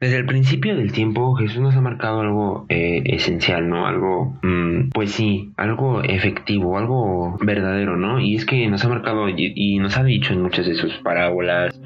[0.00, 3.88] Desde el principio del tiempo Jesús nos ha marcado algo eh, esencial, ¿no?
[3.88, 8.20] Algo, mm, pues sí, algo efectivo, algo verdadero, ¿no?
[8.20, 11.80] Y es que nos ha marcado y, nos ha dicho en muchas de sus parábolas,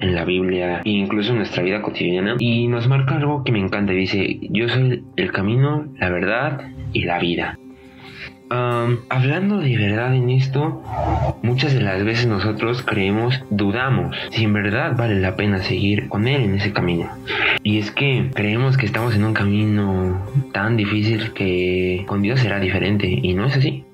[0.00, 2.36] en la Biblia, e incluso en nuestra vida cotidiana.
[2.38, 3.92] Y nos marca algo que me encanta.
[3.92, 7.58] Dice, yo soy el camino, la verdad y la vida
[8.48, 10.82] hablando de verdad en esto,
[11.42, 16.28] muchas de las veces nosotros creemos, dudamos si en verdad vale la pena seguir con
[16.28, 17.08] Él en ese camino.
[17.66, 22.60] Y es que creemos que estamos en un camino tan difícil que con Dios será
[22.60, 23.84] diferente y no es así.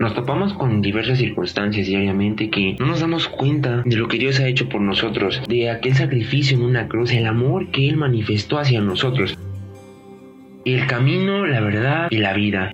[0.00, 4.40] Nos topamos con diversas circunstancias diariamente que no nos damos cuenta de lo que Dios
[4.40, 8.58] ha hecho por nosotros, de aquel sacrificio en una cruz, el amor que Él manifestó
[8.58, 9.38] hacia nosotros.
[10.64, 12.72] El camino, la verdad y la vida.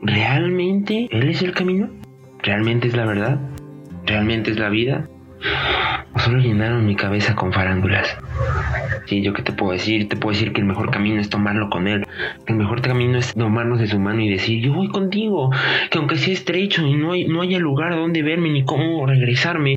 [0.00, 1.90] ¿realmente Él es el camino?
[2.40, 3.40] ¿Realmente es la verdad?
[4.06, 5.08] ¿Realmente es la vida?
[6.14, 8.16] ¿O solo llenaron mi cabeza con farándulas?
[9.06, 11.70] Sí, yo qué te puedo decir, te puedo decir que el mejor camino es tomarlo
[11.70, 12.04] con él,
[12.46, 15.50] el mejor camino es tomarnos de su mano y decir, yo voy contigo,
[15.90, 19.76] que aunque sea estrecho y no, hay, no haya lugar donde verme ni cómo regresarme,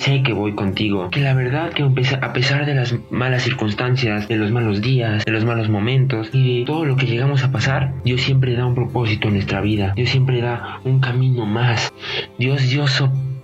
[0.00, 4.36] Sé que voy contigo, que la verdad que a pesar de las malas circunstancias, de
[4.36, 7.92] los malos días, de los malos momentos y de todo lo que llegamos a pasar,
[8.02, 11.92] Dios siempre da un propósito en nuestra vida, Dios siempre da un camino más.
[12.38, 12.86] Dios dio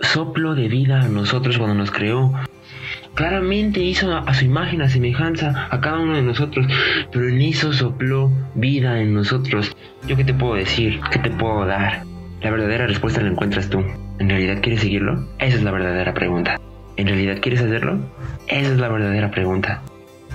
[0.00, 2.32] soplo de vida a nosotros cuando nos creó.
[3.17, 6.67] Claramente hizo a su imagen, a semejanza a cada uno de nosotros,
[7.11, 9.75] pero en eso sopló vida en nosotros.
[10.06, 11.00] ¿Yo qué te puedo decir?
[11.11, 12.03] ¿Qué te puedo dar?
[12.42, 13.83] La verdadera respuesta la encuentras tú.
[14.19, 15.27] ¿En realidad quieres seguirlo?
[15.39, 16.61] Esa es la verdadera pregunta.
[16.98, 18.00] ¿En realidad quieres hacerlo?
[18.48, 19.81] Esa es la verdadera pregunta.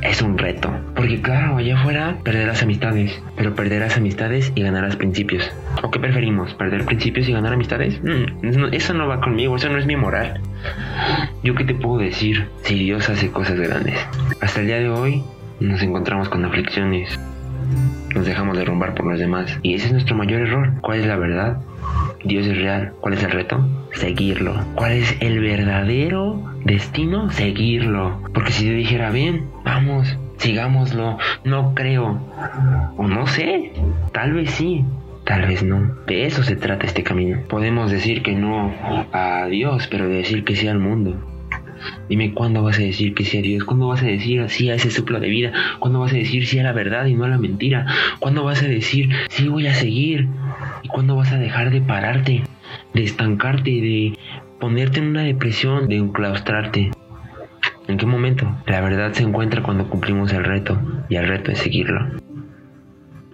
[0.02, 0.71] Es un reto.
[0.95, 3.21] Porque claro, allá afuera perderás amistades.
[3.38, 5.52] Pero perderás amistades y ganarás principios.
[5.83, 6.53] ¿O qué preferimos?
[6.55, 8.02] ¿Perder principios y ganar amistades?
[8.03, 10.41] Mm, eso no va conmigo, eso no es mi moral.
[11.44, 13.95] ¿Yo qué te puedo decir si Dios hace cosas grandes?
[14.41, 15.23] Hasta el día de hoy
[15.59, 17.19] nos encontramos con aflicciones.
[18.16, 19.59] Nos dejamos derrumbar por los demás.
[19.61, 20.73] Y ese es nuestro mayor error.
[20.81, 21.61] ¿Cuál es la verdad?
[22.23, 22.94] Dios es real.
[23.00, 23.63] ¿Cuál es el reto?
[23.94, 24.56] Seguirlo.
[24.75, 27.29] ¿Cuál es el verdadero destino?
[27.31, 28.22] Seguirlo.
[28.34, 32.19] Porque si yo dijera, bien, vamos, sigámoslo, no creo.
[32.97, 33.72] O no sé,
[34.13, 34.85] tal vez sí.
[35.24, 35.96] Tal vez no.
[36.07, 37.41] De eso se trata este camino.
[37.47, 38.74] Podemos decir que no
[39.13, 41.16] a Dios, pero decir que sí al mundo.
[42.09, 44.75] Dime cuándo vas a decir que sí a Dios, cuándo vas a decir sí a
[44.75, 47.29] ese soplo de vida, cuándo vas a decir sí a la verdad y no a
[47.29, 47.85] la mentira,
[48.19, 50.28] cuándo vas a decir sí voy a seguir
[50.91, 52.44] cuándo vas a dejar de pararte,
[52.94, 54.18] de estancarte, de
[54.59, 56.91] ponerte en una depresión, de enclaustrarte.
[57.88, 58.56] ¿En qué momento?
[58.68, 60.79] La verdad se encuentra cuando cumplimos el reto
[61.09, 62.07] y el reto es seguirlo.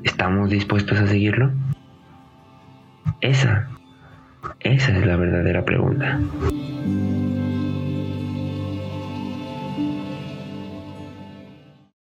[0.03, 1.51] ¿Estamos dispuestos a seguirlo?
[3.21, 3.67] Esa,
[4.59, 6.19] esa es la verdadera pregunta.